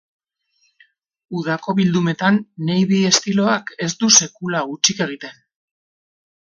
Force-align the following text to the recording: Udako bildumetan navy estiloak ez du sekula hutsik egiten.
Udako 1.41 1.75
bildumetan 1.81 2.39
navy 2.71 3.03
estiloak 3.13 3.73
ez 3.89 3.93
du 4.03 4.13
sekula 4.21 4.67
hutsik 4.73 5.09
egiten. 5.09 5.41